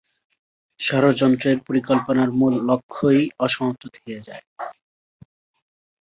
[0.79, 4.45] ষড়যন্ত্রের পরিকল্পনার মূল লক্ষ্যই অসমাপ্ত থেকে যায়।